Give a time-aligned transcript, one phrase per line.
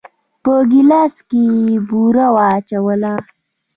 [0.43, 3.13] په ګيلاس کې يې بوره واچوله.